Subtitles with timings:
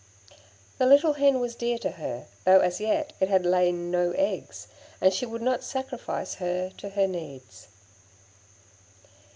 [0.79, 4.67] The little hen was dear to her, though as yet it had lain no eggs,
[4.99, 7.67] and she would not sacrifice her to her needs.